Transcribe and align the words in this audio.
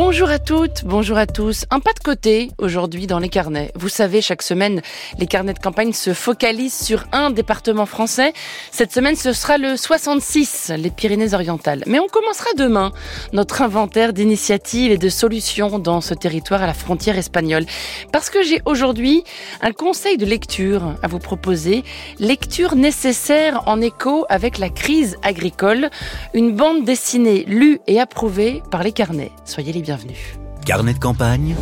Bonjour 0.00 0.30
à 0.30 0.38
toutes, 0.38 0.84
bonjour 0.84 1.18
à 1.18 1.26
tous. 1.26 1.64
Un 1.70 1.80
pas 1.80 1.92
de 1.92 1.98
côté 1.98 2.52
aujourd'hui 2.58 3.08
dans 3.08 3.18
les 3.18 3.28
carnets. 3.28 3.72
Vous 3.74 3.88
savez, 3.88 4.22
chaque 4.22 4.42
semaine, 4.42 4.80
les 5.18 5.26
carnets 5.26 5.54
de 5.54 5.58
campagne 5.58 5.92
se 5.92 6.14
focalisent 6.14 6.78
sur 6.78 7.04
un 7.10 7.30
département 7.30 7.84
français. 7.84 8.32
Cette 8.70 8.92
semaine, 8.92 9.16
ce 9.16 9.32
sera 9.32 9.58
le 9.58 9.76
66, 9.76 10.70
les 10.78 10.90
Pyrénées-Orientales. 10.90 11.82
Mais 11.88 11.98
on 11.98 12.06
commencera 12.06 12.48
demain 12.56 12.92
notre 13.32 13.60
inventaire 13.60 14.12
d'initiatives 14.12 14.92
et 14.92 14.98
de 14.98 15.08
solutions 15.08 15.80
dans 15.80 16.00
ce 16.00 16.14
territoire 16.14 16.62
à 16.62 16.68
la 16.68 16.74
frontière 16.74 17.18
espagnole. 17.18 17.66
Parce 18.12 18.30
que 18.30 18.44
j'ai 18.44 18.62
aujourd'hui 18.66 19.24
un 19.62 19.72
conseil 19.72 20.16
de 20.16 20.26
lecture 20.26 20.94
à 21.02 21.08
vous 21.08 21.18
proposer. 21.18 21.82
Lecture 22.20 22.76
nécessaire 22.76 23.64
en 23.66 23.80
écho 23.80 24.26
avec 24.28 24.58
la 24.58 24.68
crise 24.68 25.16
agricole. 25.24 25.90
Une 26.34 26.54
bande 26.54 26.84
dessinée 26.84 27.44
lue 27.48 27.80
et 27.88 27.98
approuvée 27.98 28.62
par 28.70 28.84
les 28.84 28.92
carnets. 28.92 29.32
Soyez 29.44 29.72
les 29.72 29.87
bienvenus. 29.88 30.38
Carnet 30.66 30.92
de 30.92 30.98
campagne, 30.98 31.56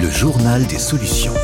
le 0.00 0.08
journal 0.08 0.64
des 0.68 0.78
solutions. 0.78 1.34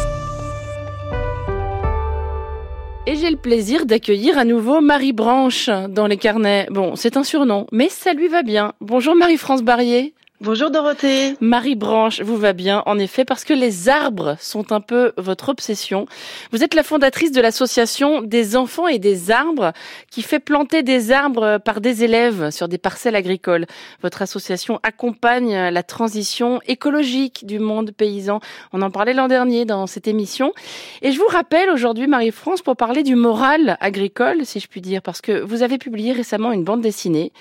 Et 3.09 3.17
j'ai 3.17 3.29
le 3.29 3.37
plaisir 3.37 3.87
d'accueillir 3.87 4.39
à 4.39 4.45
nouveau 4.45 4.81
Marie 4.81 5.13
Branche 5.13 5.69
dans 5.89 6.07
les 6.07 6.17
carnets. 6.17 6.69
Bon, 6.71 6.95
c'est 6.95 7.17
un 7.17 7.25
surnom, 7.25 7.67
mais 7.73 7.89
ça 7.89 8.13
lui 8.13 8.29
va 8.29 8.45
bien. 8.45 8.75
Bonjour 8.81 9.17
Marie-France 9.17 9.65
Barrier. 9.65 10.15
Bonjour 10.43 10.71
Dorothée. 10.71 11.35
Marie 11.41 11.77
Branche 11.77 12.21
vous 12.21 12.37
va 12.37 12.53
bien, 12.53 12.83
en 12.85 12.99
effet, 12.99 13.25
parce 13.25 13.43
que 13.43 13.55
les 13.55 13.89
arbres 13.89 14.37
sont 14.39 14.71
un 14.71 14.83
peu 14.83 15.15
votre 15.17 15.49
obsession. 15.49 16.05
Vous 16.53 16.63
êtes 16.63 16.75
la 16.75 16.83
fondatrice 16.83 17.33
de 17.33 17.41
l'association 17.41 18.21
des 18.21 18.55
enfants 18.55 18.87
et 18.87 18.99
des 18.99 19.31
arbres 19.31 19.73
qui 20.11 20.21
fait 20.21 20.39
planter 20.39 20.83
des 20.83 21.11
arbres 21.11 21.57
par 21.57 21.81
des 21.81 22.05
élèves 22.05 22.51
sur 22.51 22.69
des 22.69 22.77
parcelles 22.77 23.17
agricoles. 23.17 23.65
Votre 24.03 24.21
association 24.21 24.79
accompagne 24.83 25.71
la 25.71 25.83
transition 25.83 26.61
écologique 26.67 27.47
du 27.47 27.59
monde 27.59 27.93
paysan. 27.93 28.41
On 28.75 28.83
en 28.83 28.91
parlait 28.91 29.15
l'an 29.15 29.29
dernier 29.29 29.65
dans 29.65 29.87
cette 29.87 30.07
émission. 30.07 30.53
Et 31.01 31.13
je 31.13 31.19
vous 31.19 31.29
rappelle 31.29 31.71
aujourd'hui, 31.71 32.09
Marie-France, 32.09 32.61
pour 32.61 32.77
parler 32.77 33.05
du 33.05 33.15
moral 33.15 33.79
agricole, 33.81 34.45
si 34.45 34.61
je 34.61 34.69
puis 34.69 34.83
dire, 34.83 35.01
parce 35.01 35.23
que 35.23 35.41
vous 35.41 35.63
avez 35.63 35.79
publié 35.79 36.13
récemment 36.13 36.53
une 36.53 36.63
bande 36.63 36.83
dessinée 36.83 37.33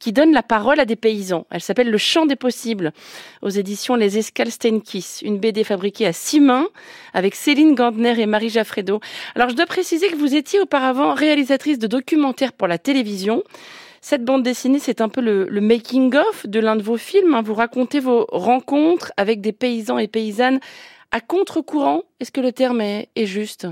qui 0.00 0.12
donne 0.12 0.32
la 0.32 0.42
parole 0.42 0.80
à 0.80 0.86
des 0.86 0.96
paysans. 0.96 1.46
Elle 1.50 1.60
s'appelle 1.60 1.90
Le 1.90 1.98
Chant 1.98 2.24
des 2.26 2.34
possibles 2.40 2.92
aux 3.42 3.50
éditions 3.50 3.94
Les 3.94 4.18
Escales 4.18 4.50
Steinkiss, 4.50 5.22
une 5.22 5.38
BD 5.38 5.62
fabriquée 5.62 6.06
à 6.06 6.12
six 6.12 6.40
mains 6.40 6.66
avec 7.14 7.36
Céline 7.36 7.76
Gandner 7.76 8.18
et 8.18 8.26
Marie 8.26 8.48
Jaffredo. 8.48 8.98
Alors 9.36 9.50
je 9.50 9.54
dois 9.54 9.66
préciser 9.66 10.08
que 10.08 10.16
vous 10.16 10.34
étiez 10.34 10.58
auparavant 10.58 11.14
réalisatrice 11.14 11.78
de 11.78 11.86
documentaires 11.86 12.52
pour 12.52 12.66
la 12.66 12.78
télévision. 12.78 13.44
Cette 14.00 14.24
bande 14.24 14.42
dessinée, 14.42 14.78
c'est 14.78 15.02
un 15.02 15.10
peu 15.10 15.20
le, 15.20 15.60
making-of 15.60 16.46
de 16.46 16.58
l'un 16.58 16.74
de 16.74 16.82
vos 16.82 16.96
films. 16.96 17.34
Hein. 17.34 17.42
Vous 17.42 17.54
racontez 17.54 18.00
vos 18.00 18.26
rencontres 18.32 19.12
avec 19.16 19.40
des 19.40 19.52
paysans 19.52 19.98
et 19.98 20.08
paysannes 20.08 20.58
à 21.10 21.20
contre-courant. 21.20 22.02
Est-ce 22.18 22.32
que 22.32 22.40
le 22.40 22.52
terme 22.52 22.80
est 22.80 23.08
juste? 23.26 23.66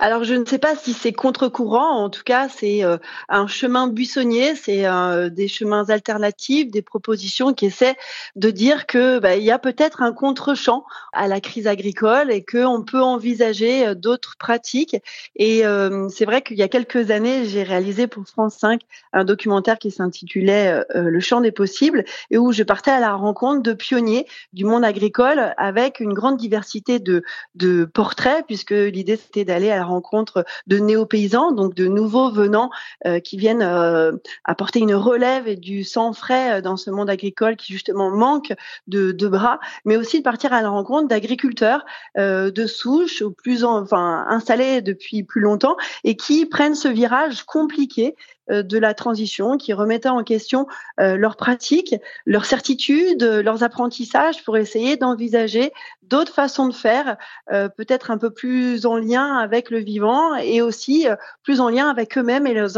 Alors 0.00 0.24
je 0.24 0.32
ne 0.32 0.46
sais 0.46 0.58
pas 0.58 0.76
si 0.76 0.94
c'est 0.94 1.12
contre-courant, 1.12 2.02
en 2.02 2.08
tout 2.08 2.22
cas 2.24 2.48
c'est 2.48 2.82
euh, 2.82 2.96
un 3.28 3.46
chemin 3.46 3.86
buissonnier, 3.86 4.54
c'est 4.56 4.86
euh, 4.86 5.28
des 5.28 5.46
chemins 5.46 5.90
alternatifs, 5.90 6.70
des 6.70 6.80
propositions 6.80 7.52
qui 7.52 7.66
essaient 7.66 7.96
de 8.34 8.50
dire 8.50 8.86
que 8.86 9.18
bah, 9.18 9.36
il 9.36 9.44
y 9.44 9.50
a 9.50 9.58
peut-être 9.58 10.00
un 10.00 10.14
contre-champ 10.14 10.86
à 11.12 11.28
la 11.28 11.42
crise 11.42 11.66
agricole 11.66 12.32
et 12.32 12.42
qu'on 12.42 12.82
peut 12.82 13.02
envisager 13.02 13.88
euh, 13.88 13.94
d'autres 13.94 14.36
pratiques. 14.38 14.96
Et 15.36 15.64
c'est 16.08 16.24
vrai 16.24 16.40
qu'il 16.40 16.56
y 16.56 16.62
a 16.62 16.68
quelques 16.68 17.10
années, 17.10 17.44
j'ai 17.44 17.62
réalisé 17.62 18.06
pour 18.06 18.26
France 18.26 18.56
5 18.58 18.80
un 19.12 19.24
documentaire 19.24 19.78
qui 19.78 19.90
s'intitulait 19.90 20.82
Le 20.94 21.20
champ 21.20 21.42
des 21.42 21.52
possibles 21.52 22.04
et 22.30 22.38
où 22.38 22.52
je 22.52 22.62
partais 22.62 22.90
à 22.90 23.00
la 23.00 23.12
rencontre 23.12 23.62
de 23.62 23.72
pionniers 23.72 24.26
du 24.54 24.64
monde 24.64 24.84
agricole 24.84 25.54
avec 25.58 26.00
une 26.00 26.14
grande 26.14 26.38
diversité 26.38 26.98
de, 26.98 27.22
de 27.54 27.84
portraits 27.84 28.44
puisque 28.46 28.70
l'idée 28.70 29.16
c'était 29.16 29.44
d'aller 29.44 29.70
à 29.70 29.76
la 29.76 29.89
rencontre 29.90 30.44
de 30.66 30.78
néo-paysans, 30.78 31.52
donc 31.52 31.74
de 31.74 31.86
nouveaux 31.86 32.30
venants 32.30 32.70
euh, 33.06 33.20
qui 33.20 33.36
viennent 33.36 33.62
euh, 33.62 34.12
apporter 34.44 34.78
une 34.80 34.94
relève 34.94 35.48
et 35.48 35.56
du 35.56 35.84
sang 35.84 36.12
frais 36.12 36.58
euh, 36.58 36.60
dans 36.60 36.76
ce 36.76 36.90
monde 36.90 37.10
agricole 37.10 37.56
qui 37.56 37.72
justement 37.72 38.10
manque 38.10 38.54
de, 38.86 39.12
bras, 39.28 39.60
mais 39.84 39.96
aussi 39.96 40.18
de 40.18 40.24
partir 40.24 40.52
à 40.52 40.62
la 40.62 40.70
rencontre 40.70 41.08
d'agriculteurs 41.08 41.84
de 42.16 42.66
souche 42.66 43.22
ou 43.22 43.30
plus 43.30 43.64
enfin 43.64 44.24
installés 44.28 44.80
depuis 44.82 45.22
plus 45.22 45.40
longtemps 45.40 45.76
et 46.04 46.16
qui 46.16 46.46
prennent 46.46 46.74
ce 46.74 46.88
virage 46.88 47.44
compliqué 47.44 48.14
de 48.50 48.78
la 48.78 48.94
transition, 48.94 49.56
qui 49.56 49.72
remettaient 49.72 50.08
en 50.08 50.24
question 50.24 50.66
leurs 50.98 51.36
pratiques, 51.36 51.94
leurs 52.26 52.44
certitudes, 52.44 53.22
leurs 53.22 53.62
apprentissages 53.62 54.44
pour 54.44 54.56
essayer 54.56 54.96
d'envisager 54.96 55.72
d'autres 56.02 56.34
façons 56.34 56.68
de 56.68 56.74
faire, 56.74 57.16
peut-être 57.48 58.10
un 58.10 58.18
peu 58.18 58.30
plus 58.30 58.86
en 58.86 58.96
lien 58.96 59.36
avec 59.36 59.70
le 59.70 59.78
vivant 59.78 60.34
et 60.34 60.62
aussi 60.62 61.06
plus 61.42 61.60
en 61.60 61.68
lien 61.68 61.88
avec 61.88 62.18
eux-mêmes 62.18 62.46
et 62.46 62.54
leurs, 62.54 62.70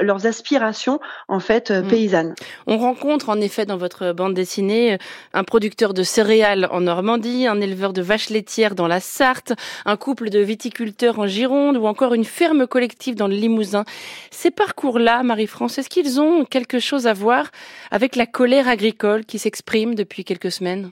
leurs 0.00 0.26
aspirations 0.26 1.00
en 1.28 1.40
fait 1.40 1.70
mm. 1.70 1.88
paysannes. 1.88 2.34
On 2.66 2.78
rencontre 2.78 3.28
en 3.28 3.40
effet 3.40 3.66
dans 3.66 3.76
votre 3.76 4.12
bande 4.12 4.34
dessinée 4.34 4.98
un 5.32 5.44
producteur 5.44 5.94
de 5.94 6.02
céréales 6.02 6.68
en 6.70 6.80
Normandie, 6.80 7.46
un 7.46 7.60
éleveur 7.60 7.92
de 7.92 8.02
vaches 8.02 8.30
laitières 8.30 8.74
dans 8.74 8.88
la 8.88 9.00
Sarthe, 9.00 9.52
un 9.84 9.96
couple 9.96 10.30
de 10.30 10.40
viticulteurs 10.40 11.18
en 11.18 11.26
Gironde 11.26 11.76
ou 11.76 11.86
encore 11.86 12.14
une 12.14 12.24
ferme 12.24 12.66
collective 12.66 13.14
dans 13.14 13.28
le 13.28 13.34
Limousin. 13.34 13.84
Ces 14.30 14.50
parcours-là, 14.50 15.22
Marie-France, 15.22 15.78
est-ce 15.78 15.88
qu'ils 15.88 16.20
ont 16.20 16.44
quelque 16.44 16.78
chose 16.78 17.06
à 17.06 17.12
voir 17.12 17.50
avec 17.90 18.16
la 18.16 18.26
colère 18.26 18.68
agricole 18.68 19.24
qui 19.24 19.38
s'exprime 19.38 19.94
depuis 19.94 20.24
quelques 20.24 20.52
semaines? 20.52 20.90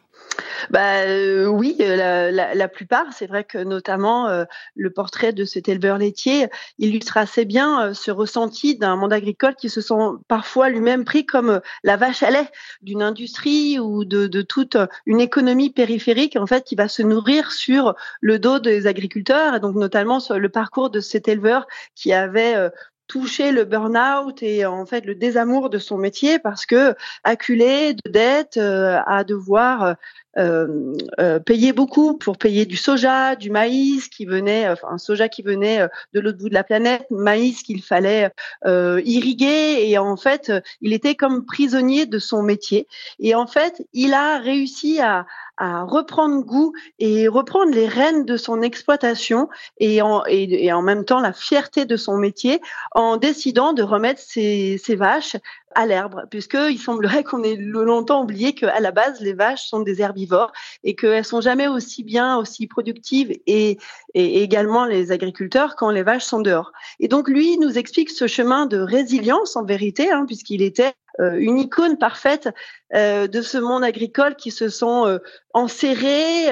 Bah 0.70 1.02
euh, 1.02 1.46
oui, 1.46 1.76
euh, 1.80 2.30
la, 2.30 2.68
plupart. 2.68 3.06
C'est 3.12 3.26
vrai 3.26 3.44
que 3.44 3.58
notamment 3.58 4.28
euh, 4.28 4.44
le 4.74 4.90
portrait 4.90 5.32
de 5.32 5.44
cet 5.44 5.68
éleveur 5.68 5.98
laitier 5.98 6.48
illustre 6.78 7.16
assez 7.16 7.44
bien 7.44 7.94
ce 7.94 8.10
ressenti 8.10 8.76
d'un 8.76 8.96
monde 8.96 9.12
agricole 9.12 9.54
qui 9.54 9.68
se 9.70 9.80
sent 9.80 9.94
parfois 10.26 10.68
lui-même 10.68 11.04
pris 11.04 11.26
comme 11.26 11.60
la 11.84 11.96
vache 11.96 12.22
à 12.22 12.30
lait 12.30 12.48
d'une 12.82 13.02
industrie 13.02 13.78
ou 13.78 14.04
de, 14.04 14.26
de, 14.26 14.42
toute 14.42 14.76
une 15.06 15.20
économie 15.20 15.70
périphérique 15.70 16.36
en 16.36 16.46
fait 16.46 16.64
qui 16.64 16.74
va 16.74 16.88
se 16.88 17.02
nourrir 17.02 17.52
sur 17.52 17.94
le 18.20 18.38
dos 18.38 18.58
des 18.58 18.86
agriculteurs 18.86 19.54
et 19.54 19.60
donc 19.60 19.76
notamment 19.76 20.20
sur 20.20 20.38
le 20.38 20.48
parcours 20.48 20.90
de 20.90 21.00
cet 21.00 21.28
éleveur 21.28 21.66
qui 21.94 22.12
avait 22.12 22.70
touché 23.08 23.52
le 23.52 23.64
burn-out 23.64 24.42
et 24.42 24.66
en 24.66 24.86
fait 24.86 25.04
le 25.04 25.14
désamour 25.14 25.70
de 25.70 25.78
son 25.78 25.98
métier 25.98 26.38
parce 26.38 26.66
que 26.66 26.94
acculé 27.24 27.94
de 27.94 28.10
dettes 28.10 28.58
à 28.58 29.24
devoir 29.24 29.96
euh, 30.38 30.94
euh, 31.18 31.38
payer 31.38 31.72
beaucoup 31.72 32.16
pour 32.16 32.38
payer 32.38 32.64
du 32.64 32.76
soja, 32.76 33.36
du 33.36 33.50
maïs 33.50 34.08
qui 34.08 34.24
venait, 34.24 34.68
enfin 34.68 34.88
un 34.90 34.98
soja 34.98 35.28
qui 35.28 35.42
venait 35.42 35.80
euh, 35.80 35.88
de 36.14 36.20
l'autre 36.20 36.38
bout 36.38 36.48
de 36.48 36.54
la 36.54 36.64
planète, 36.64 37.06
maïs 37.10 37.62
qu'il 37.62 37.82
fallait 37.82 38.30
euh, 38.66 39.02
irriguer. 39.04 39.88
Et 39.88 39.98
en 39.98 40.16
fait 40.16 40.52
il 40.80 40.92
était 40.92 41.14
comme 41.14 41.44
prisonnier 41.44 42.06
de 42.06 42.18
son 42.18 42.42
métier. 42.42 42.86
Et 43.18 43.34
en 43.34 43.46
fait 43.46 43.82
il 43.92 44.14
a 44.14 44.38
réussi 44.38 45.00
à, 45.00 45.26
à 45.56 45.82
reprendre 45.82 46.44
goût 46.44 46.72
et 46.98 47.28
reprendre 47.28 47.72
les 47.72 47.88
rênes 47.88 48.24
de 48.24 48.36
son 48.36 48.62
exploitation 48.62 49.48
et 49.78 50.00
en, 50.02 50.22
et, 50.26 50.66
et 50.66 50.72
en 50.72 50.82
même 50.82 51.04
temps 51.04 51.20
la 51.20 51.32
fierté 51.32 51.84
de 51.84 51.96
son 51.96 52.16
métier 52.16 52.60
en 52.92 53.16
décidant 53.16 53.72
de 53.72 53.82
remettre 53.82 54.20
ses, 54.20 54.78
ses 54.78 54.94
vaches 54.94 55.36
à 55.74 55.86
l'herbe, 55.86 56.24
puisqu'il 56.30 56.78
semblerait 56.78 57.24
qu'on 57.24 57.42
ait 57.42 57.56
longtemps 57.56 58.22
oublié 58.22 58.54
qu'à 58.54 58.80
la 58.80 58.90
base, 58.90 59.20
les 59.20 59.32
vaches 59.32 59.66
sont 59.66 59.80
des 59.80 60.00
herbivores 60.00 60.52
et 60.84 60.94
qu'elles 60.94 61.24
sont 61.24 61.40
jamais 61.40 61.68
aussi 61.68 62.02
bien, 62.02 62.36
aussi 62.36 62.66
productives 62.66 63.38
et, 63.46 63.78
et 64.18 64.42
également 64.42 64.84
les 64.84 65.12
agriculteurs 65.12 65.76
quand 65.76 65.90
les 65.90 66.02
vaches 66.02 66.24
sont 66.24 66.40
dehors. 66.40 66.72
Et 66.98 67.06
donc, 67.06 67.28
lui 67.28 67.56
nous 67.58 67.78
explique 67.78 68.10
ce 68.10 68.26
chemin 68.26 68.66
de 68.66 68.78
résilience 68.78 69.54
en 69.54 69.64
vérité, 69.64 70.10
hein, 70.10 70.24
puisqu'il 70.26 70.60
était 70.60 70.92
euh, 71.20 71.36
une 71.38 71.58
icône 71.58 71.98
parfaite 71.98 72.48
euh, 72.94 73.26
de 73.26 73.42
ce 73.42 73.58
monde 73.58 73.82
agricole 73.82 74.36
qui 74.36 74.50
se 74.50 74.68
sont 74.68 75.06
euh, 75.06 75.18
enserrés. 75.52 76.46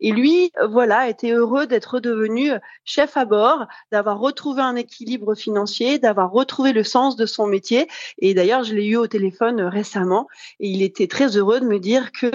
et 0.00 0.12
lui, 0.12 0.52
voilà, 0.68 1.08
était 1.08 1.32
heureux 1.32 1.66
d'être 1.66 1.98
devenu 1.98 2.52
chef 2.84 3.16
à 3.16 3.24
bord, 3.24 3.66
d'avoir 3.90 4.20
retrouvé 4.20 4.62
un 4.62 4.76
équilibre 4.76 5.34
financier, 5.34 5.98
d'avoir 5.98 6.30
retrouvé 6.30 6.72
le 6.72 6.84
sens 6.84 7.16
de 7.16 7.26
son 7.26 7.46
métier. 7.46 7.88
Et 8.18 8.34
d'ailleurs, 8.34 8.62
je 8.64 8.74
l'ai 8.74 8.86
eu 8.86 8.96
au 8.96 9.08
téléphone 9.08 9.60
récemment 9.62 10.28
et 10.60 10.68
il 10.68 10.82
était 10.82 11.08
très 11.08 11.36
heureux 11.36 11.58
de 11.58 11.66
me 11.66 11.78
dire 11.78 12.12
que 12.12 12.30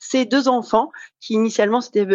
ses 0.00 0.24
deux 0.24 0.48
enfants, 0.48 0.90
qui 1.20 1.34
initialement 1.34 1.80
s'étaient 1.80 2.06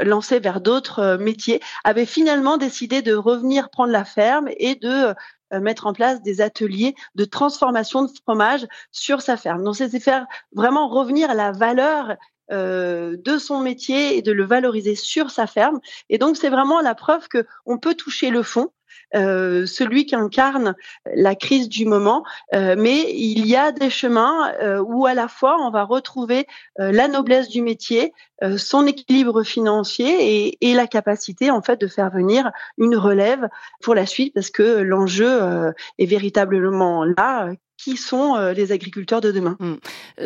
lancés 0.00 0.40
vers 0.40 0.60
d'autres 0.60 1.16
métiers, 1.20 1.60
avaient 1.84 2.06
finalement 2.06 2.56
décidé 2.56 3.02
de 3.02 3.14
revenir 3.14 3.70
prendre 3.70 3.92
la 3.92 4.04
ferme 4.04 4.48
et 4.58 4.74
de 4.74 5.14
euh, 5.52 5.60
mettre 5.60 5.86
en 5.86 5.92
place 5.92 6.22
des 6.22 6.40
ateliers 6.40 6.94
de 7.14 7.24
transformation 7.24 8.02
de 8.02 8.10
fromage 8.22 8.66
sur 8.92 9.20
sa 9.20 9.36
ferme. 9.36 9.64
Donc, 9.64 9.76
c'est 9.76 10.00
faire 10.00 10.26
vraiment 10.52 10.88
revenir 10.88 11.30
à 11.30 11.34
la 11.34 11.52
valeur 11.52 12.16
de 12.52 13.38
son 13.38 13.60
métier 13.60 14.16
et 14.16 14.22
de 14.22 14.32
le 14.32 14.44
valoriser 14.44 14.96
sur 14.96 15.30
sa 15.30 15.46
ferme. 15.46 15.78
Et 16.08 16.18
donc 16.18 16.36
c'est 16.36 16.48
vraiment 16.48 16.80
la 16.80 16.96
preuve 16.96 17.28
que 17.28 17.46
on 17.64 17.78
peut 17.78 17.94
toucher 17.94 18.30
le 18.30 18.42
fond. 18.42 18.72
Euh, 19.14 19.66
celui 19.66 20.06
qui 20.06 20.14
incarne 20.14 20.74
la 21.14 21.34
crise 21.34 21.68
du 21.68 21.84
moment, 21.84 22.24
euh, 22.54 22.76
mais 22.78 23.12
il 23.12 23.46
y 23.46 23.56
a 23.56 23.72
des 23.72 23.90
chemins 23.90 24.52
euh, 24.62 24.80
où 24.80 25.06
à 25.06 25.14
la 25.14 25.26
fois 25.28 25.56
on 25.60 25.70
va 25.70 25.84
retrouver 25.84 26.46
la 26.78 27.08
noblesse 27.08 27.48
du 27.48 27.62
métier, 27.62 28.12
son 28.56 28.86
équilibre 28.86 29.42
financier 29.42 30.46
et, 30.46 30.70
et, 30.70 30.74
la 30.74 30.86
capacité 30.86 31.50
en 31.50 31.60
fait 31.60 31.78
de 31.78 31.86
faire 31.86 32.10
venir 32.10 32.50
une 32.78 32.96
relève 32.96 33.48
pour 33.82 33.94
la 33.94 34.06
suite, 34.06 34.32
parce 34.32 34.50
que 34.50 34.78
l'enjeu 34.78 35.72
est 35.98 36.06
véritablement 36.06 37.04
là 37.04 37.52
qui 37.82 37.96
sont 37.96 38.36
euh, 38.36 38.52
les 38.52 38.72
agriculteurs 38.72 39.20
de 39.20 39.32
demain. 39.32 39.56
Hmm. 39.58 39.76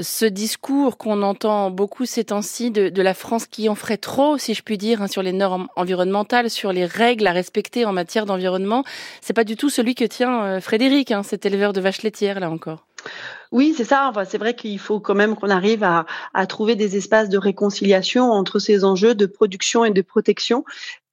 Ce 0.00 0.24
discours 0.24 0.98
qu'on 0.98 1.22
entend 1.22 1.70
beaucoup 1.70 2.04
ces 2.04 2.24
temps-ci 2.24 2.70
de, 2.70 3.02
la 3.02 3.14
France 3.14 3.46
qui 3.46 3.68
en 3.68 3.74
ferait 3.74 3.96
trop, 3.96 4.38
si 4.38 4.54
je 4.54 4.62
puis 4.62 4.78
dire, 4.78 5.02
hein, 5.02 5.08
sur 5.08 5.22
les 5.22 5.32
normes 5.32 5.68
environnementales, 5.76 6.50
sur 6.50 6.72
les 6.72 6.86
règles 6.86 7.26
à 7.26 7.32
respecter 7.32 7.84
en 7.84 7.92
matière 7.92 8.26
d'environnement, 8.26 8.82
c'est 9.20 9.34
pas 9.34 9.44
du 9.44 9.56
tout 9.56 9.70
celui 9.70 9.94
que 9.94 10.04
tient 10.04 10.44
euh, 10.44 10.60
Frédéric, 10.60 11.12
hein, 11.12 11.22
cet 11.22 11.46
éleveur 11.46 11.72
de 11.72 11.80
vaches 11.80 12.02
laitières 12.02 12.40
là 12.40 12.50
encore. 12.50 12.86
Oui, 13.52 13.72
c'est 13.76 13.84
ça. 13.84 14.08
Enfin, 14.08 14.24
c'est 14.24 14.38
vrai 14.38 14.54
qu'il 14.54 14.78
faut 14.80 14.98
quand 14.98 15.14
même 15.14 15.36
qu'on 15.36 15.48
arrive 15.48 15.84
à, 15.84 16.06
à, 16.32 16.46
trouver 16.46 16.74
des 16.74 16.96
espaces 16.96 17.28
de 17.28 17.38
réconciliation 17.38 18.32
entre 18.32 18.58
ces 18.58 18.84
enjeux 18.84 19.14
de 19.14 19.26
production 19.26 19.84
et 19.84 19.92
de 19.92 20.02
protection 20.02 20.64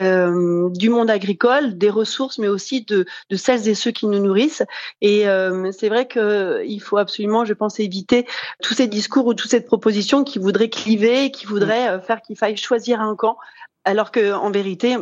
euh, 0.01 0.69
du 0.71 0.89
monde 0.89 1.11
agricole, 1.11 1.77
des 1.77 1.91
ressources, 1.91 2.39
mais 2.39 2.47
aussi 2.47 2.83
de, 2.83 3.05
de, 3.29 3.35
celles 3.35 3.67
et 3.67 3.75
ceux 3.75 3.91
qui 3.91 4.07
nous 4.07 4.19
nourrissent. 4.19 4.63
Et 5.01 5.27
euh, 5.29 5.71
c'est 5.71 5.89
vrai 5.89 6.07
qu'il 6.07 6.81
faut 6.81 6.97
absolument, 6.97 7.45
je 7.45 7.53
pense, 7.53 7.79
éviter 7.79 8.25
tous 8.63 8.73
ces 8.73 8.87
discours 8.87 9.27
ou 9.27 9.35
toutes 9.35 9.51
ces 9.51 9.61
propositions 9.61 10.23
qui 10.23 10.39
voudraient 10.39 10.69
cliver, 10.69 11.29
qui 11.29 11.45
voudraient 11.45 11.89
euh, 11.89 11.99
faire 11.99 12.21
qu'il 12.23 12.37
faille 12.37 12.57
choisir 12.57 13.01
un 13.01 13.15
camp, 13.15 13.37
alors 13.85 14.11
que 14.11 14.33
en 14.33 14.49
vérité, 14.49 14.97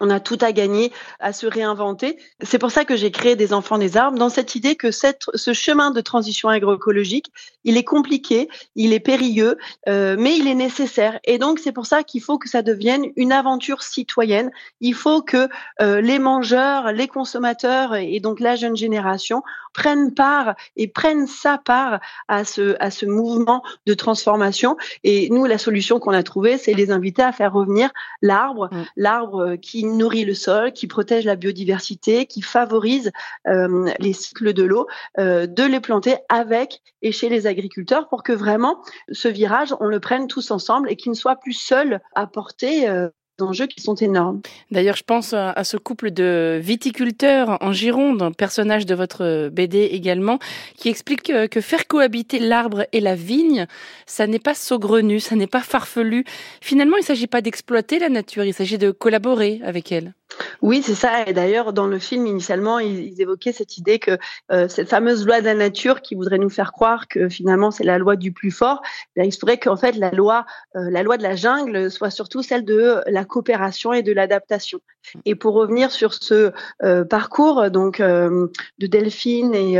on 0.00 0.10
a 0.10 0.20
tout 0.20 0.38
à 0.40 0.52
gagner 0.52 0.92
à 1.20 1.32
se 1.32 1.46
réinventer. 1.46 2.18
C'est 2.42 2.58
pour 2.58 2.70
ça 2.70 2.84
que 2.84 2.96
j'ai 2.96 3.10
créé 3.10 3.36
des 3.36 3.52
enfants 3.52 3.78
des 3.78 3.96
arbres 3.96 4.18
dans 4.18 4.28
cette 4.28 4.54
idée 4.54 4.76
que 4.76 4.90
cette, 4.90 5.24
ce 5.34 5.52
chemin 5.52 5.90
de 5.90 6.00
transition 6.00 6.48
agroécologique, 6.48 7.32
il 7.64 7.76
est 7.76 7.84
compliqué, 7.84 8.48
il 8.74 8.92
est 8.92 9.00
périlleux, 9.00 9.56
euh, 9.88 10.16
mais 10.18 10.36
il 10.36 10.48
est 10.48 10.54
nécessaire. 10.54 11.18
Et 11.24 11.38
donc 11.38 11.58
c'est 11.58 11.72
pour 11.72 11.86
ça 11.86 12.02
qu'il 12.02 12.22
faut 12.22 12.38
que 12.38 12.48
ça 12.48 12.62
devienne 12.62 13.06
une 13.16 13.32
aventure 13.32 13.82
citoyenne. 13.82 14.50
Il 14.80 14.94
faut 14.94 15.22
que 15.22 15.48
euh, 15.80 16.00
les 16.00 16.18
mangeurs, 16.18 16.92
les 16.92 17.08
consommateurs 17.08 17.94
et 17.94 18.20
donc 18.20 18.40
la 18.40 18.56
jeune 18.56 18.76
génération 18.76 19.42
prennent 19.72 20.14
part 20.14 20.54
et 20.76 20.88
prennent 20.88 21.26
sa 21.26 21.58
part 21.58 22.00
à 22.28 22.44
ce 22.44 22.76
à 22.80 22.90
ce 22.90 23.06
mouvement 23.06 23.62
de 23.86 23.94
transformation. 23.94 24.76
Et 25.04 25.28
nous, 25.30 25.44
la 25.46 25.58
solution 25.58 25.98
qu'on 25.98 26.12
a 26.12 26.22
trouvée, 26.22 26.58
c'est 26.58 26.74
les 26.74 26.90
inviter 26.90 27.22
à 27.22 27.32
faire 27.32 27.52
revenir 27.52 27.90
l'arbre, 28.20 28.68
mm. 28.72 28.84
l'arbre 28.96 29.56
qui 29.56 29.84
nourrit 29.84 30.24
le 30.24 30.34
sol, 30.34 30.72
qui 30.72 30.86
protège 30.86 31.24
la 31.24 31.36
biodiversité, 31.36 32.26
qui 32.26 32.42
favorise 32.42 33.10
euh, 33.48 33.90
les 33.98 34.12
cycles 34.12 34.52
de 34.52 34.62
l'eau, 34.62 34.86
euh, 35.18 35.46
de 35.46 35.64
les 35.64 35.80
planter 35.80 36.16
avec 36.28 36.82
et 37.02 37.12
chez 37.12 37.28
les 37.28 37.46
agriculteurs 37.46 38.08
pour 38.08 38.22
que 38.22 38.32
vraiment 38.32 38.82
ce 39.10 39.28
virage, 39.28 39.74
on 39.80 39.86
le 39.86 40.00
prenne 40.00 40.28
tous 40.28 40.50
ensemble 40.50 40.90
et 40.90 40.96
qu'il 40.96 41.10
ne 41.10 41.16
soit 41.16 41.36
plus 41.36 41.52
seul 41.52 42.00
à 42.14 42.26
porter. 42.26 42.88
Euh, 42.88 43.08
enjeux 43.40 43.66
qui 43.66 43.80
sont 43.80 43.94
énormes. 43.94 44.40
D'ailleurs, 44.70 44.96
je 44.96 45.02
pense 45.04 45.32
à 45.32 45.64
ce 45.64 45.76
couple 45.76 46.10
de 46.10 46.60
viticulteurs 46.62 47.58
en 47.60 47.72
Gironde, 47.72 48.22
un 48.22 48.32
personnage 48.32 48.86
de 48.86 48.94
votre 48.94 49.48
BD 49.48 49.78
également, 49.78 50.38
qui 50.76 50.88
explique 50.88 51.22
que, 51.22 51.60
faire 51.60 51.86
cohabiter 51.86 52.38
l'arbre 52.38 52.86
et 52.92 53.00
la 53.00 53.14
vigne, 53.14 53.66
ça 54.06 54.26
n'est 54.26 54.38
pas 54.38 54.54
saugrenu, 54.54 55.20
ça 55.20 55.36
n'est 55.36 55.46
pas 55.46 55.60
farfelu. 55.60 56.24
Finalement, 56.60 56.96
il 56.96 57.00
ne 57.00 57.06
s'agit 57.06 57.26
pas 57.26 57.40
d'exploiter 57.40 57.98
la 57.98 58.08
nature, 58.08 58.44
il 58.44 58.54
s'agit 58.54 58.78
de 58.78 58.90
collaborer 58.90 59.60
avec 59.64 59.92
elle. 59.92 60.14
Oui, 60.62 60.82
c'est 60.82 60.94
ça. 60.94 61.26
Et 61.26 61.32
d'ailleurs, 61.32 61.72
dans 61.72 61.86
le 61.86 61.98
film, 61.98 62.26
initialement, 62.26 62.78
ils, 62.78 63.20
évoquaient 63.20 63.52
cette 63.52 63.78
idée 63.78 63.98
que 63.98 64.18
euh, 64.50 64.68
cette 64.68 64.88
fameuse 64.88 65.26
loi 65.26 65.40
de 65.40 65.46
la 65.46 65.54
nature 65.54 66.02
qui 66.02 66.14
voudrait 66.14 66.38
nous 66.38 66.50
faire 66.50 66.72
croire 66.72 67.08
que 67.08 67.28
finalement 67.28 67.70
c'est 67.70 67.84
la 67.84 67.98
loi 67.98 68.16
du 68.16 68.32
plus 68.32 68.50
fort, 68.50 68.82
eh 69.16 69.24
il 69.24 69.32
faudrait 69.32 69.58
qu'en 69.58 69.76
fait 69.76 69.96
la 69.96 70.10
loi, 70.10 70.44
euh, 70.76 70.90
la 70.90 71.02
loi 71.02 71.16
de 71.16 71.22
la 71.22 71.36
jungle 71.36 71.90
soit 71.90 72.10
surtout 72.10 72.42
celle 72.42 72.64
de 72.64 73.00
la 73.06 73.24
coopération 73.24 73.92
et 73.92 74.02
de 74.02 74.12
l'adaptation. 74.12 74.80
Et 75.24 75.34
pour 75.34 75.54
revenir 75.54 75.90
sur 75.90 76.14
ce 76.14 76.52
euh, 76.82 77.04
parcours 77.04 77.70
donc 77.70 78.00
de 78.00 78.50
Delphine 78.80 79.54
et 79.54 79.78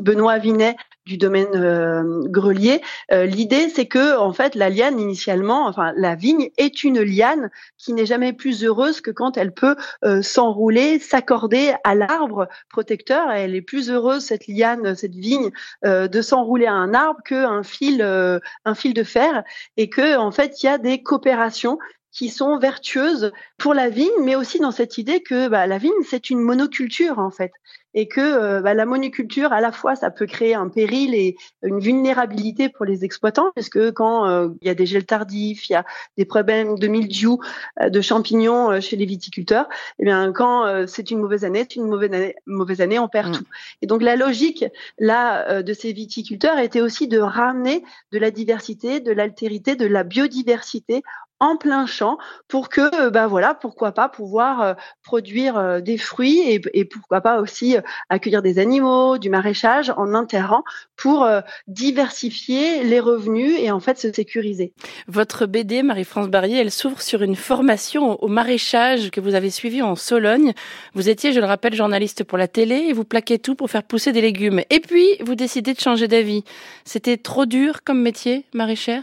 Benoît 0.00 0.38
Vinet 0.38 0.76
du 1.06 1.16
domaine 1.16 1.54
euh, 1.54 2.22
grelier. 2.26 2.80
Euh, 3.10 3.26
l'idée, 3.26 3.68
c'est 3.68 3.86
que 3.86 4.16
en 4.16 4.32
fait, 4.32 4.54
la 4.54 4.70
liane 4.70 5.00
initialement, 5.00 5.66
enfin 5.66 5.92
la 5.96 6.14
vigne 6.14 6.50
est 6.58 6.84
une 6.84 7.00
liane 7.00 7.50
qui 7.76 7.92
n'est 7.92 8.06
jamais 8.06 8.32
plus 8.32 8.64
heureuse 8.64 9.00
que 9.00 9.10
quand 9.10 9.36
elle 9.36 9.52
peut 9.52 9.76
euh, 10.04 10.22
s'enrouler, 10.22 10.98
s'accorder 10.98 11.74
à 11.84 11.94
l'arbre 11.94 12.48
protecteur. 12.68 13.30
Elle 13.30 13.54
est 13.54 13.62
plus 13.62 13.90
heureuse 13.90 14.24
cette 14.24 14.46
liane, 14.46 14.94
cette 14.94 15.14
vigne, 15.14 15.50
de 15.84 16.22
s'enrouler 16.22 16.66
à 16.66 16.72
un 16.72 16.94
arbre 16.94 17.20
qu'un 17.24 17.62
fil, 17.62 18.02
un 18.02 18.74
fil 18.74 18.94
de 18.94 19.04
fer, 19.04 19.42
et 19.76 19.88
que 19.88 20.16
en 20.16 20.30
fait, 20.30 20.62
il 20.62 20.66
y 20.66 20.68
a 20.68 20.78
des 20.78 21.02
coopérations 21.02 21.78
qui 22.12 22.28
sont 22.28 22.58
vertueuses 22.58 23.32
pour 23.58 23.74
la 23.74 23.88
vigne, 23.88 24.10
mais 24.20 24.36
aussi 24.36 24.58
dans 24.58 24.70
cette 24.70 24.98
idée 24.98 25.22
que 25.22 25.48
bah, 25.48 25.66
la 25.66 25.78
vigne, 25.78 25.90
c'est 26.08 26.30
une 26.30 26.40
monoculture 26.40 27.18
en 27.18 27.30
fait 27.30 27.52
et 27.94 28.08
que 28.08 28.20
euh, 28.20 28.60
bah, 28.60 28.74
la 28.74 28.86
monoculture, 28.86 29.52
à 29.52 29.60
la 29.60 29.72
fois, 29.72 29.94
ça 29.96 30.10
peut 30.10 30.26
créer 30.26 30.54
un 30.54 30.68
péril 30.68 31.14
et 31.14 31.36
une 31.62 31.80
vulnérabilité 31.80 32.68
pour 32.68 32.84
les 32.84 33.04
exploitants, 33.04 33.52
parce 33.54 33.68
que 33.68 33.90
quand 33.90 34.26
euh, 34.26 34.48
il 34.62 34.68
y 34.68 34.70
a 34.70 34.74
des 34.74 34.86
gels 34.86 35.06
tardifs, 35.06 35.68
il 35.68 35.72
y 35.72 35.76
a 35.76 35.84
des 36.16 36.24
problèmes 36.24 36.78
de 36.78 36.88
mildiou, 36.88 37.40
euh, 37.80 37.90
de 37.90 38.00
champignons 38.00 38.80
chez 38.80 38.96
les 38.96 39.04
viticulteurs, 39.06 39.68
eh 39.98 40.04
bien 40.04 40.32
quand 40.32 40.86
c'est 40.86 41.10
une 41.10 41.18
mauvaise 41.18 41.44
année, 41.44 41.66
c'est 41.68 41.76
une 41.76 41.88
mauvaise 41.88 42.12
année, 42.12 42.34
mauvaise 42.46 42.80
année, 42.80 42.98
on 42.98 43.08
perd 43.08 43.30
mm. 43.30 43.32
tout. 43.32 43.44
Et 43.82 43.86
donc 43.86 44.02
la 44.02 44.16
logique 44.16 44.64
là 44.98 45.62
de 45.62 45.72
ces 45.72 45.92
viticulteurs 45.92 46.58
était 46.58 46.80
aussi 46.80 47.08
de 47.08 47.18
ramener 47.18 47.84
de 48.12 48.18
la 48.18 48.30
diversité, 48.30 49.00
de 49.00 49.12
l'altérité, 49.12 49.76
de 49.76 49.86
la 49.86 50.04
biodiversité 50.04 51.02
en 51.40 51.56
plein 51.56 51.86
champ 51.86 52.18
pour 52.46 52.68
que, 52.68 53.08
ben 53.10 53.26
voilà, 53.26 53.54
pourquoi 53.54 53.92
pas 53.92 54.08
pouvoir 54.08 54.76
produire 55.02 55.82
des 55.82 55.98
fruits 55.98 56.40
et, 56.40 56.62
et 56.72 56.84
pourquoi 56.84 57.20
pas 57.20 57.40
aussi 57.40 57.76
accueillir 58.08 58.42
des 58.42 58.58
animaux, 58.58 59.18
du 59.18 59.30
maraîchage 59.30 59.92
en 59.96 60.14
enterrant 60.14 60.64
pour 60.96 61.24
euh, 61.24 61.40
diversifier 61.66 62.84
les 62.84 63.00
revenus 63.00 63.54
et 63.58 63.70
en 63.70 63.80
fait 63.80 63.98
se 63.98 64.12
sécuriser. 64.12 64.72
Votre 65.08 65.46
BD, 65.46 65.82
Marie-France 65.82 66.28
Barrier, 66.28 66.58
elle 66.58 66.70
s'ouvre 66.70 67.00
sur 67.00 67.22
une 67.22 67.36
formation 67.36 68.22
au 68.22 68.28
maraîchage 68.28 69.10
que 69.10 69.20
vous 69.20 69.34
avez 69.34 69.50
suivie 69.50 69.82
en 69.82 69.96
Sologne. 69.96 70.52
Vous 70.94 71.08
étiez, 71.08 71.32
je 71.32 71.40
le 71.40 71.46
rappelle, 71.46 71.74
journaliste 71.74 72.24
pour 72.24 72.38
la 72.38 72.48
télé 72.48 72.86
et 72.88 72.92
vous 72.92 73.04
plaquez 73.04 73.38
tout 73.38 73.54
pour 73.54 73.70
faire 73.70 73.82
pousser 73.82 74.12
des 74.12 74.20
légumes. 74.20 74.62
Et 74.70 74.80
puis, 74.80 75.06
vous 75.20 75.34
décidez 75.34 75.74
de 75.74 75.80
changer 75.80 76.08
d'avis. 76.08 76.44
C'était 76.84 77.16
trop 77.16 77.46
dur 77.46 77.82
comme 77.84 78.00
métier, 78.00 78.44
maraîchère? 78.52 79.02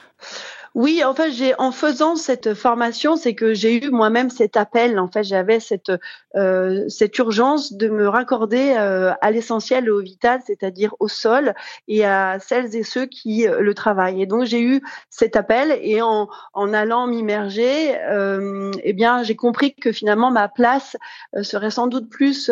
Oui, 0.76 1.04
en 1.04 1.14
fait, 1.14 1.32
j'ai 1.32 1.54
en 1.60 1.72
faisant 1.72 2.16
cette 2.16 2.54
formation, 2.54 3.16
c'est 3.16 3.34
que 3.34 3.54
j'ai 3.54 3.84
eu 3.84 3.90
moi-même 3.90 4.30
cet 4.30 4.56
appel. 4.56 5.00
En 5.00 5.08
fait, 5.08 5.24
j'avais 5.24 5.60
cette 5.60 5.92
euh, 6.36 6.88
cette 6.90 7.18
urgence 7.18 7.74
de 7.74 7.90
me 7.90 8.08
raccorder 8.08 8.76
euh, 8.78 9.14
à 9.22 9.32
l'essentiel, 9.32 9.90
au 9.90 10.00
vital, 10.00 10.42
c'est-à-dire 10.46 10.96
au 11.00 11.08
sol 11.08 11.56
et 11.88 12.06
à 12.06 12.38
celles 12.40 12.76
et 12.76 12.84
ceux 12.84 13.08
qui 13.08 13.48
euh, 13.48 13.62
le 13.62 13.74
travaillent. 13.74 14.22
Et 14.22 14.28
donc, 14.28 14.46
j'ai 14.46 14.62
eu 14.62 14.82
cet 15.10 15.36
appel 15.36 15.78
et 15.82 16.02
en 16.02 16.30
en 16.54 16.74
allant 16.74 17.08
m'immerger, 17.08 17.96
eh 18.84 18.94
bien, 18.94 19.24
j'ai 19.24 19.36
compris 19.36 19.74
que 19.74 19.92
finalement 19.92 20.32
ma 20.32 20.48
place 20.48 20.98
serait 21.42 21.72
sans 21.72 21.88
doute 21.88 22.10
plus 22.10 22.52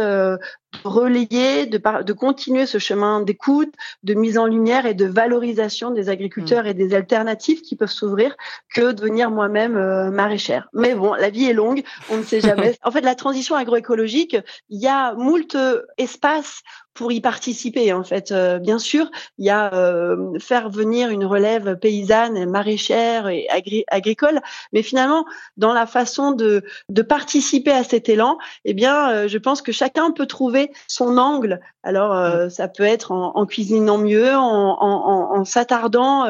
relayer, 0.84 1.66
de, 1.66 1.80
de 2.04 2.14
continuer 2.14 2.66
ce 2.66 2.78
chemin 2.78 3.22
d'écoute, 3.22 3.74
de 4.04 4.14
mise 4.14 4.38
en 4.38 4.46
lumière 4.46 4.86
et 4.86 4.94
de 4.94 5.06
valorisation 5.06 5.92
des 5.92 6.10
agriculteurs 6.10 6.64
mm. 6.66 6.68
et 6.68 6.74
des 6.74 6.94
alternatives 6.94 7.62
qui 7.62 7.76
peuvent 7.76 7.92
s'ouvrir 7.92 8.36
que 8.74 8.92
devenir 8.92 9.32
moi-même 9.32 9.78
euh, 9.78 10.12
maraîchère. 10.12 10.68
Mais 10.74 10.96
bon, 10.96 11.14
la 11.14 11.30
vie 11.30 11.46
est 11.46 11.54
longue, 11.54 11.84
on 12.10 12.18
ne 12.18 12.24
sait 12.24 12.42
jamais. 12.42 12.78
en 12.84 12.92
fait, 12.92 13.02
la 13.02 13.16
transition 13.16 13.56
agroécologique, 13.56 14.38
il 14.70 14.80
y 14.80 14.88
a 14.88 15.14
moult 15.14 15.58
espaces 15.98 16.62
pour 16.98 17.12
y 17.12 17.22
participer. 17.22 17.94
En 17.94 18.04
fait, 18.04 18.32
euh, 18.32 18.58
bien 18.58 18.80
sûr, 18.80 19.10
il 19.38 19.46
y 19.46 19.52
a 19.52 19.72
euh, 19.74 20.40
faire 20.40 20.70
venir 20.70 21.10
une 21.12 21.26
relève 21.26 21.78
paysanne, 21.78 22.50
maraîchère 22.50 23.28
et 23.28 23.48
agricole, 23.88 24.42
mais 24.74 24.82
finalement, 24.82 25.26
dans 25.58 25.74
la 25.74 25.86
façon 25.86 26.32
de, 26.32 26.64
de 26.90 27.02
participer 27.04 27.72
à 27.72 27.84
cet 27.84 28.10
élan, 28.10 28.40
eh 28.66 28.74
bien, 28.74 29.12
euh, 29.12 29.28
je 29.28 29.38
pense 29.38 29.62
que 29.62 29.72
chacun 29.72 30.12
peut 30.12 30.26
trouver 30.26 30.72
son 30.88 31.18
angle. 31.18 31.60
Alors, 31.84 32.14
mmh. 32.14 32.50
ça 32.50 32.68
peut 32.68 32.84
être 32.84 33.14
en, 33.14 33.38
en 33.38 33.46
cuisinant 33.46 33.98
mieux, 33.98 34.36
en, 34.36 34.78
en, 34.82 35.38
en 35.38 35.46
s'attardant 35.46 36.26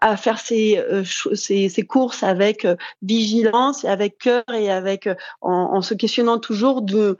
à 0.00 0.16
faire 0.16 0.40
ses, 0.40 0.82
ses, 1.34 1.68
ses, 1.68 1.82
courses 1.82 2.24
avec 2.24 2.66
vigilance, 3.02 3.84
avec 3.84 4.18
cœur 4.18 4.42
et 4.52 4.68
avec 4.68 5.08
en, 5.42 5.80
se 5.80 5.94
questionnant 5.94 6.38
toujours 6.38 6.82
d'où 6.82 7.16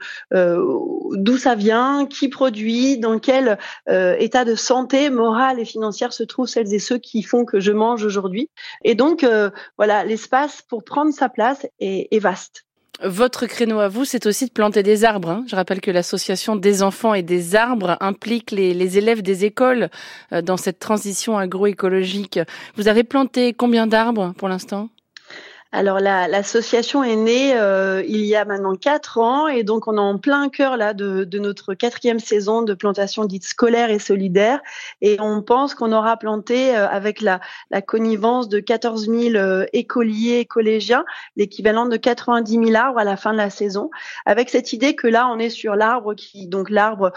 ça 1.37 1.55
vient, 1.55 2.05
qui 2.07 2.27
produit 2.27 2.86
dans 2.95 3.19
quel 3.19 3.57
état 3.89 4.45
de 4.45 4.55
santé 4.55 5.09
morale 5.09 5.59
et 5.59 5.65
financière 5.65 6.13
se 6.13 6.23
trouvent 6.23 6.47
celles 6.47 6.73
et 6.73 6.79
ceux 6.79 6.97
qui 6.97 7.23
font 7.23 7.43
que 7.43 7.59
je 7.59 7.73
mange 7.73 8.05
aujourd'hui. 8.05 8.49
Et 8.85 8.95
donc, 8.95 9.25
voilà, 9.77 10.05
l'espace 10.05 10.61
pour 10.69 10.83
prendre 10.83 11.11
sa 11.13 11.27
place 11.27 11.67
est, 11.79 12.19
vaste. 12.19 12.63
Votre 13.03 13.45
créneau 13.45 13.79
à 13.79 13.89
vous, 13.89 14.05
c'est 14.05 14.25
aussi 14.25 14.47
de 14.47 14.51
planter 14.51 14.81
des 14.81 15.05
arbres. 15.05 15.29
Hein. 15.29 15.45
Je 15.47 15.55
rappelle 15.55 15.81
que 15.81 15.91
l'association 15.91 16.55
des 16.55 16.81
enfants 16.81 17.13
et 17.13 17.21
des 17.21 17.55
arbres 17.55 17.95
implique 17.99 18.49
les, 18.49 18.73
les 18.73 18.97
élèves 18.97 19.21
des 19.21 19.45
écoles 19.45 19.89
euh, 20.33 20.41
dans 20.41 20.57
cette 20.57 20.79
transition 20.79 21.37
agroécologique. 21.37 22.39
Vous 22.75 22.87
avez 22.87 23.03
planté 23.03 23.53
combien 23.53 23.85
d'arbres 23.85 24.33
pour 24.37 24.47
l'instant? 24.47 24.89
Alors 25.73 25.99
l'association 25.99 27.03
est 27.03 27.17
née 27.17 27.57
euh, 27.57 28.01
il 28.07 28.21
y 28.21 28.35
a 28.35 28.45
maintenant 28.45 28.75
quatre 28.75 29.17
ans 29.17 29.47
et 29.47 29.63
donc 29.63 29.87
on 29.87 29.97
est 29.97 29.99
en 29.99 30.17
plein 30.17 30.47
cœur 30.47 30.77
là 30.77 30.93
de, 30.93 31.25
de, 31.25 31.39
notre 31.39 31.73
quatrième 31.73 32.19
saison 32.19 32.61
de 32.61 32.73
plantation 32.73 33.25
dite 33.25 33.45
scolaire 33.45 33.89
et 33.89 33.99
solidaire. 33.99 34.61
Et 35.01 35.17
on 35.19 35.41
pense 35.41 35.75
qu'on 35.75 35.91
aura 35.91 36.15
planté 36.15 36.75
euh, 36.75 36.87
avec 36.87 37.19
la, 37.21 37.41
la, 37.69 37.81
connivence 37.81 38.47
de 38.47 38.59
14 38.59 39.07
000 39.07 39.35
euh, 39.35 39.65
écoliers 39.73 40.39
et 40.39 40.45
collégiens 40.45 41.03
l'équivalent 41.35 41.85
de 41.85 41.97
90 41.97 42.65
000 42.67 42.75
arbres 42.75 42.99
à 42.99 43.03
la 43.03 43.17
fin 43.17 43.33
de 43.33 43.37
la 43.37 43.49
saison. 43.49 43.89
Avec 44.25 44.49
cette 44.49 44.71
idée 44.71 44.95
que 44.95 45.07
là 45.07 45.27
on 45.27 45.37
est 45.37 45.49
sur 45.49 45.75
l'arbre 45.75 46.13
qui 46.13 46.47
donc 46.47 46.69
l'arbre 46.69 47.11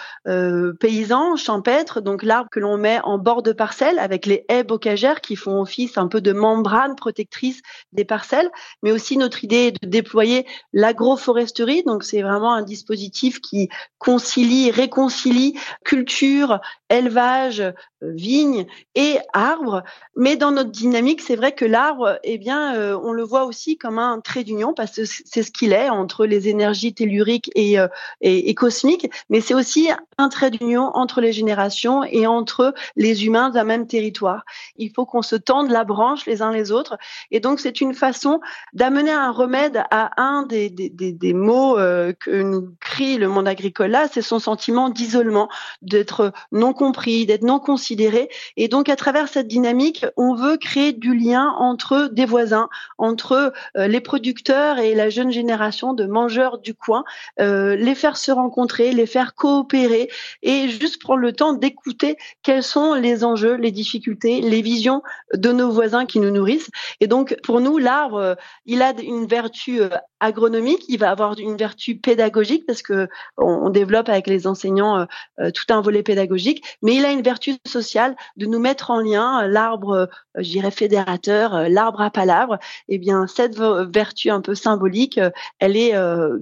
paysan 0.81 1.37
champêtre 1.37 2.01
donc 2.01 2.23
l'arbre 2.23 2.49
que 2.51 2.61
l'on 2.61 2.77
met 2.77 3.01
en 3.05 3.19
bord 3.19 3.43
de 3.43 3.53
parcelle 3.53 3.99
avec 3.99 4.27
les 4.27 4.45
haies 4.49 4.65
bocagères 4.65 5.21
qui 5.21 5.37
font 5.37 5.61
office 5.61 5.99
un 5.99 6.09
peu 6.09 6.21
de 6.21 6.33
membrane 6.33 6.97
protectrice 6.97 7.63
des 7.93 8.05
parcelles 8.05 8.40
mais 8.83 8.93
aussi 8.93 9.17
notre 9.17 9.45
idée 9.45 9.73
de 9.73 9.89
déployer 9.89 10.47
l'agroforesterie. 10.73 11.83
Donc 11.85 12.05
c'est 12.05 12.23
vraiment 12.23 12.53
un 12.55 12.63
dispositif 12.63 13.41
qui 13.41 13.69
concilie, 13.99 14.71
réconcilie 14.71 15.59
culture, 15.85 16.61
élevage, 16.89 17.61
euh, 17.61 17.73
vigne 18.03 18.67
et 18.95 19.19
arbre. 19.33 19.83
Mais 20.17 20.37
dans 20.37 20.53
notre 20.53 20.71
dynamique, 20.71 21.21
c'est 21.21 21.37
vrai 21.37 21.53
que 21.53 21.65
l'arbre, 21.65 22.19
eh 22.25 22.39
bien, 22.39 22.75
euh, 22.75 22.99
on 23.03 23.13
le 23.13 23.23
voit 23.23 23.45
aussi 23.45 23.77
comme 23.77 23.99
un 23.99 24.21
trait 24.21 24.45
d'union 24.45 24.73
parce 24.75 24.97
que 24.97 25.05
c'est 25.05 25.43
ce 25.43 25.51
qu'il 25.51 25.73
est 25.73 25.91
entre 25.91 26.27
les 26.27 26.49
énergies 26.49 26.95
telluriques 26.95 27.51
et, 27.55 27.79
euh, 27.79 27.89
et, 28.21 28.49
et 28.49 28.55
cosmiques. 28.55 29.11
Mais 29.29 29.41
c'est 29.41 29.55
aussi 29.55 29.91
un 30.19 30.29
trait 30.29 30.51
d'union 30.51 30.91
entre 30.95 31.21
les 31.21 31.33
générations 31.33 32.05
et 32.05 32.27
entre 32.27 32.75
les 32.97 33.27
humains 33.27 33.51
d'un 33.51 33.65
même 33.65 33.87
territoire. 33.87 34.45
Il 34.77 34.93
faut 34.93 35.07
qu'on 35.07 35.23
se 35.23 35.37
tende 35.37 35.71
la 35.71 35.85
branche 35.85 36.27
les 36.27 36.43
uns 36.43 36.53
les 36.53 36.73
autres. 36.73 36.97
Et 37.31 37.41
donc, 37.41 37.61
c'est 37.61 37.81
une 37.81 37.95
façon 37.95 38.30
d'amener 38.73 39.11
un 39.11 39.31
remède 39.31 39.83
à 39.91 40.23
un 40.23 40.45
des, 40.45 40.71
des, 40.71 40.91
des, 40.91 41.13
des 41.13 41.35
mots 41.35 41.75
que 41.77 42.43
nous 42.43 42.69
crie 42.81 43.17
le 43.17 43.29
monde 43.29 43.49
agricole 43.49 43.91
là, 43.91 44.09
c'est 44.11 44.23
son 44.23 44.39
sentiment 44.39 44.89
d'isolement, 44.89 45.49
d'être 45.83 46.33
non 46.53 46.73
compris, 46.73 47.27
d'être 47.27 47.43
non 47.43 47.59
considéré. 47.59 48.29
Et 48.57 48.69
donc, 48.69 48.89
à 48.89 48.97
travers 48.97 49.29
cette 49.29 49.49
dynamique, 49.49 50.07
on 50.17 50.35
veut 50.35 50.57
créer 50.57 50.93
du 50.93 51.15
lien 51.15 51.55
entre 51.59 52.09
des 52.13 52.25
voisins, 52.25 52.69
entre 52.99 53.53
euh, 53.77 53.87
les 53.87 54.01
producteurs 54.01 54.79
et 54.79 54.95
la 54.95 55.11
jeune 55.11 55.31
génération 55.31 55.93
de 55.93 56.07
mangeurs 56.07 56.59
du 56.59 56.75
coin, 56.75 57.05
euh, 57.41 57.77
les 57.77 57.95
faire 57.95 58.17
se 58.17 58.33
rencontrer, 58.33 58.93
les 58.93 59.07
faire 59.07 59.35
coopérer 59.35 60.09
et 60.43 60.69
juste 60.69 61.01
prendre 61.01 61.21
le 61.21 61.33
temps 61.33 61.53
d'écouter 61.53 62.17
quels 62.43 62.63
sont 62.63 62.95
les 62.95 63.25
enjeux, 63.25 63.55
les 63.55 63.73
difficultés, 63.73 64.41
les 64.41 64.63
visions 64.63 65.03
de 65.35 65.53
nos 65.53 65.71
voisins 65.71 66.07
qui 66.07 66.21
nous 66.21 66.31
nourrissent. 66.31 66.71
Et 67.01 67.07
donc, 67.07 67.37
pour 67.43 67.61
nous, 67.61 67.79
l'arbre, 67.79 68.20
il 68.67 68.83
a 68.83 68.93
une 69.01 69.27
vertu 69.27 69.81
euh, 69.81 69.89
agronomique, 70.21 70.85
il 70.89 70.99
va 70.99 71.11
avoir 71.11 71.39
une 71.39 71.57
vertu 71.57 71.97
pédagogique 71.97 72.65
parce 72.67 72.83
que 72.83 73.09
on, 73.37 73.71
développe 73.71 74.09
avec 74.09 74.27
les 74.27 74.47
enseignants 74.47 75.07
tout 75.39 75.73
un 75.73 75.81
volet 75.81 76.03
pédagogique, 76.03 76.65
mais 76.83 76.97
il 76.97 77.05
a 77.05 77.13
une 77.13 77.23
vertu 77.23 77.55
sociale 77.67 78.17
de 78.37 78.47
nous 78.47 78.59
mettre 78.59 78.91
en 78.91 79.01
lien 79.01 79.47
l'arbre, 79.47 79.91
euh, 79.91 80.07
je 80.37 80.51
dirais 80.51 80.71
fédérateur, 80.71 81.55
euh, 81.55 81.69
l'arbre 81.69 82.01
à 82.01 82.11
palabre. 82.11 82.59
Eh 82.89 82.99
bien, 82.99 83.27
cette 83.27 83.59
vertu 83.59 84.31
un 84.31 84.41
peu 84.41 84.55
symbolique, 84.55 85.19
euh, 85.19 85.31
elle 85.59 85.77
est 85.77 85.95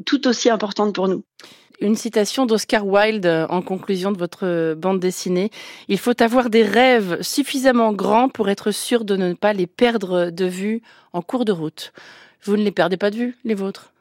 tout 0.05 0.27
aussi 0.27 0.51
importante 0.51 0.95
pour 0.95 1.09
nous. 1.09 1.25
Une 1.81 1.95
citation 1.95 2.45
d'Oscar 2.45 2.85
Wilde 2.85 3.47
en 3.49 3.63
conclusion 3.63 4.11
de 4.11 4.19
votre 4.19 4.75
bande 4.75 4.99
dessinée. 4.99 5.51
Il 5.87 5.99
faut 5.99 6.21
avoir 6.21 6.51
des 6.51 6.65
rêves 6.65 7.23
suffisamment 7.23 7.93
grands 7.93 8.29
pour 8.29 8.49
être 8.49 8.73
sûr 8.73 9.05
de 9.05 9.17
ne 9.17 9.33
pas 9.35 9.53
les 9.53 9.69
perdre 9.69 10.31
de 10.31 10.45
vue 10.45 10.83
en 11.13 11.23
cours 11.23 11.45
de 11.45 11.53
route. 11.53 11.93
Vous 12.43 12.57
ne 12.57 12.65
les 12.65 12.73
perdez 12.73 12.97
pas 12.97 13.11
de 13.11 13.17
vue, 13.17 13.37
les 13.45 13.55
vôtres 13.55 13.93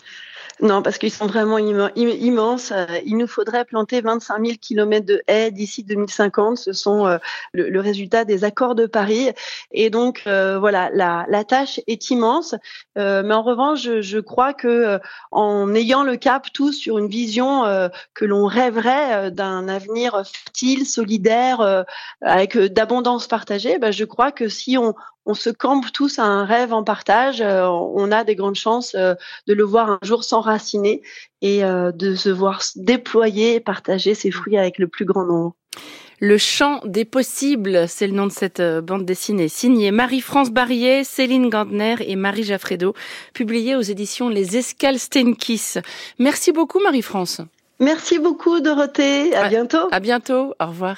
non, 0.59 0.81
parce 0.81 0.97
qu'ils 0.97 1.11
sont 1.11 1.27
vraiment 1.27 1.59
immenses. 1.59 2.71
Euh, 2.71 2.85
il 3.05 3.17
nous 3.17 3.27
faudrait 3.27 3.63
planter 3.63 4.01
25 4.01 4.43
000 4.43 4.57
kilomètres 4.59 5.05
de 5.05 5.21
haies 5.27 5.51
d'ici 5.51 5.83
2050. 5.83 6.57
Ce 6.57 6.73
sont 6.73 7.05
euh, 7.05 7.17
le, 7.53 7.79
résultat 7.79 8.25
des 8.25 8.43
accords 8.43 8.73
de 8.73 8.87
Paris. 8.87 9.29
Et 9.71 9.91
donc, 9.91 10.23
euh, 10.25 10.57
voilà, 10.57 10.89
la, 10.91 11.43
tâche 11.43 11.79
est 11.85 12.09
immense. 12.09 12.55
mais 12.95 13.33
en 13.33 13.43
revanche, 13.43 14.01
je, 14.01 14.19
crois 14.19 14.53
que 14.53 14.99
en 15.31 15.73
ayant 15.75 16.03
le 16.03 16.17
cap 16.17 16.47
tous 16.51 16.73
sur 16.73 16.97
une 16.97 17.07
vision 17.07 17.63
que 18.15 18.25
l'on 18.25 18.47
rêverait 18.47 19.31
d'un 19.31 19.69
avenir 19.69 20.23
fertile, 20.25 20.85
solidaire, 20.85 21.85
avec 22.21 22.57
d'abondance 22.57 23.27
partagée, 23.27 23.77
ben, 23.77 23.91
je 23.91 24.03
crois 24.03 24.31
que 24.31 24.49
si 24.49 24.77
on, 24.77 24.95
on 25.27 25.33
se 25.33 25.49
campe 25.49 25.91
tous 25.93 26.17
à 26.19 26.23
un 26.23 26.45
rêve 26.45 26.73
en 26.73 26.83
partage, 26.83 27.41
on 27.41 28.11
a 28.11 28.23
des 28.23 28.35
grandes 28.35 28.55
chances 28.55 28.95
de 28.95 29.53
le 29.53 29.63
voir 29.63 29.89
un 29.91 29.99
jour 30.01 30.23
s'enraciner 30.23 31.01
et 31.41 31.63
euh, 31.63 31.91
de 31.91 32.15
se 32.15 32.29
voir 32.29 32.63
déployer 32.75 33.55
et 33.55 33.59
partager 33.59 34.15
ses 34.15 34.31
fruits 34.31 34.57
avec 34.57 34.79
le 34.79 34.87
plus 34.87 35.05
grand 35.05 35.25
nombre. 35.25 35.55
Le 36.19 36.39
chant 36.39 36.81
des 36.83 37.05
possibles, 37.05 37.87
c'est 37.87 38.07
le 38.07 38.13
nom 38.13 38.25
de 38.25 38.31
cette 38.31 38.59
euh, 38.59 38.81
bande 38.81 39.05
dessinée, 39.05 39.49
signée 39.49 39.91
Marie-France 39.91 40.49
Barrier, 40.49 41.03
Céline 41.03 41.49
Gandner 41.49 41.95
et 41.99 42.15
Marie 42.15 42.43
Jaffredo, 42.43 42.95
publiée 43.33 43.75
aux 43.75 43.81
éditions 43.81 44.29
Les 44.29 44.57
Escales 44.57 44.97
Steinkiss. 44.97 45.77
Merci 46.17 46.51
beaucoup 46.51 46.79
Marie-France. 46.79 47.41
Merci 47.79 48.17
beaucoup 48.17 48.59
Dorothée, 48.59 49.35
à 49.35 49.47
bientôt. 49.49 49.87
À 49.91 49.99
bientôt, 49.99 50.55
au 50.59 50.65
revoir. 50.65 50.95